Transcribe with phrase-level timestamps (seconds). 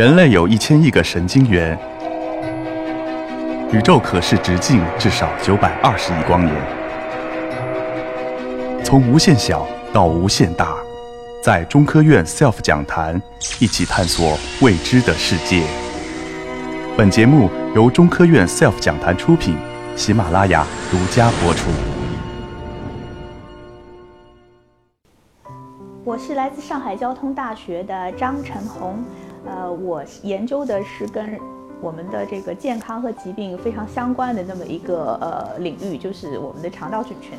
[0.00, 1.78] 人类有一千亿个神经元，
[3.70, 6.56] 宇宙可视直径至少九百二十亿光年。
[8.82, 10.74] 从无限小到无限大，
[11.42, 13.20] 在中科院 SELF 讲坛
[13.58, 15.62] 一起探索未知的世界。
[16.96, 19.54] 本节目由中科院 SELF 讲坛出品，
[19.96, 21.68] 喜马拉雅独家播出。
[26.02, 29.04] 我是来自上海交通大学的张晨红，
[29.46, 31.38] 呃，我研究的是跟
[31.80, 37.38] 我们的这个健康和疾病非常相关的那么一个呃领域，就是我们的肠道菌群。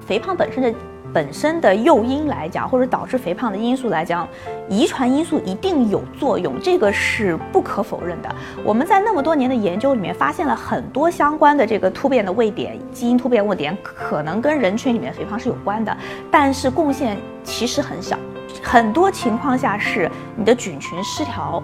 [0.00, 0.74] 肥胖本身的
[1.12, 4.26] 本身的诱因来讲，或者导致肥胖的因素来讲，
[4.68, 8.34] 遗传因素一定有作用，这个是不可否认的。
[8.64, 15.96] 我们在那么多年的研究里面，发现了很多相关的这个突变的位点，基因突变位点可能跟人群里面肥胖是有关的，
[16.30, 18.18] 但是贡献其实很小。
[18.62, 21.62] 很多情况下是你的菌群失调，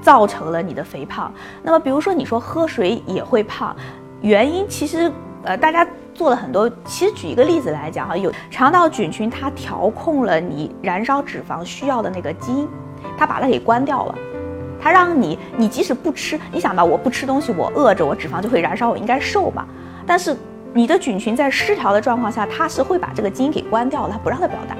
[0.00, 1.32] 造成了你的肥胖。
[1.62, 3.74] 那么比如说你说喝水也会胖，
[4.20, 5.10] 原因其实
[5.44, 5.86] 呃大家。
[6.14, 12.68] 做了很多，其实举一个例子来讲哈，有肠道菌群它调控了你燃烧脂肪需要的那个基因，
[13.16, 14.14] 它把它给关掉了，
[14.78, 19.66] 它让你你即使不吃，你想吧，我不吃东西，我饿着，我脂肪就会燃烧，我应该瘦嘛。
[20.06, 20.36] 但是
[20.74, 24.76] 你的菌群在失调的状况下，它是会把这个基因给关掉了，它不让它表达，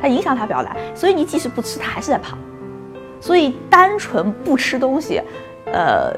[0.00, 2.38] 它影响它表达，所以你即使不吃，它还是在胖。
[3.20, 5.20] 所以单纯不吃东西，
[5.66, 6.14] 呃，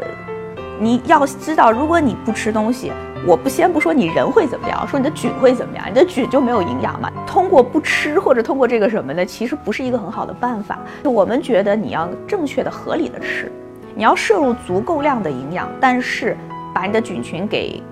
[0.81, 2.93] 你要知道，如果你不吃东西。
[3.27, 7.11] 我不先不说你人会怎么样，说你的菌会怎么样，你的菌就没有营养嘛？
[7.27, 10.79] 通过不吃或者通过这个什么的，其实不是一个很好的办法。
[11.03, 13.51] 就我们觉得你要正确的、合理的吃，
[13.95, 16.37] 你要摄入足够量的营养，但是
[16.75, 17.83] 把你的菌群给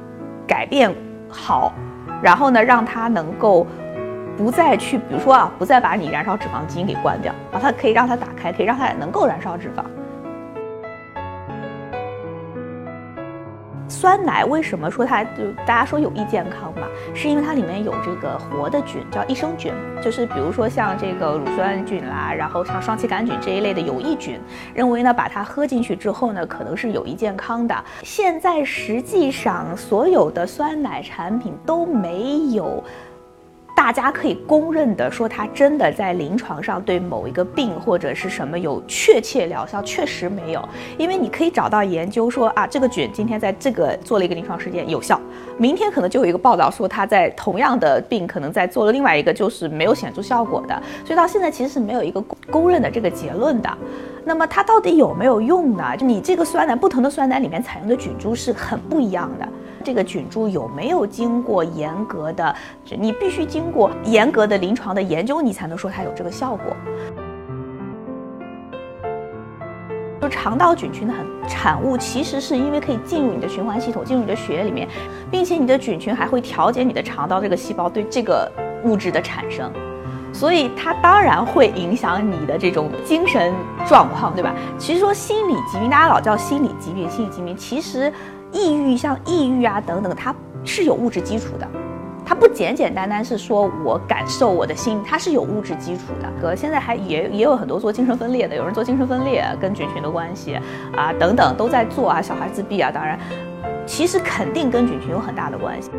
[0.47, 0.95] 改变
[1.31, 1.73] 好，
[2.23, 3.67] 然后呢，让它能够
[4.37, 9.83] 不再去，比如说啊，不再把你燃烧脂肪基因给关掉，把它可以让它打开，可以让它能够燃烧脂肪。
[13.93, 16.89] 酸奶为什么说它就大家说有益健康嘛？
[17.15, 19.71] 是因为它里面有这个活的菌，叫益生菌，
[20.03, 24.41] 就是比如说像这个乳酸菌啦，然后像双歧杆菌这一类的有益菌，
[24.75, 27.85] 认为呢把它喝进去之后呢，可能是有益健康的。
[28.03, 32.83] 现在实际上所有的酸奶产品都没有。
[33.75, 40.69] 大家可以公认的说，它真的在临床上对某一个病或者是什么有确切疗效，确实没有。
[40.97, 45.21] 因为你可以找到研究说啊，这个菌今天在这个做了一个临床实践有效，
[45.59, 50.81] 明天可能就有一个报道说它在同样的病可能在做了另外一个就是没有显著效果的。
[51.05, 53.79] 所以到现在其实是没有一个公认的这个结论的。
[54.25, 55.97] 那么它到底有没有用呢？
[55.97, 59.49] 就你这个酸奶，不同的酸奶里面采用的菌株是很不一样的。
[59.83, 62.55] 这个菌株有没有经过严格的？
[62.99, 66.77] 你必须经过严格的临床的研究，你才能说它有这个效果。
[70.21, 74.87] 就肠道菌群的很产物，其实是因为可以进入你的循环系统，进入你的血液里面，
[75.33, 78.49] 并且你的菌群还会调节你的肠道这个细胞对这个
[78.85, 79.69] 物质的产生，
[80.33, 83.53] 所以它当然会影响你的这种精神
[83.85, 84.55] 状况，对吧？
[84.79, 88.13] 其实说心理疾病，大家老叫心理疾病，心理疾病其实。
[88.53, 91.67] 抑郁像抑郁啊等等，它是有物质基础的，
[92.25, 96.31] 它不简简单单是说我感受我的心，它是有物质基础的。
[96.41, 100.59] 哥现在还也也有很多做精神分裂的，有人做精神分裂跟菌群的关系
[100.95, 103.19] 啊等等都在做啊，小孩自闭啊，当然，
[103.87, 105.91] 其实肯定跟菌群有很大的关系。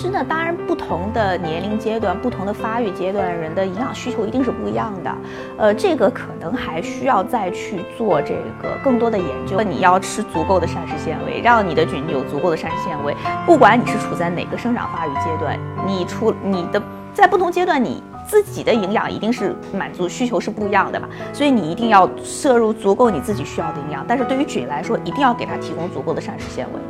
[0.00, 5.12] 是呢，当然，不同的年龄阶段、不同的发育阶段，人的营养需求一定是不一样的。
[5.56, 9.60] 呃，这个可能还需要再去做这个更多的研究。
[9.60, 13.12] 你要吃足够的膳食纤维，让你的菌有足够的膳食纤维。
[13.44, 16.80] 不管你是处在哪个生长发育阶段，你出你的
[17.12, 21.08] 在不同阶段，你自己的营养一定是满足需求是不一样的嘛。
[21.32, 24.04] 所以你一定要摄入足够你自己需要的营养。
[24.06, 26.80] 但是对于菌来说，一定要给它提供足够的膳食纤维。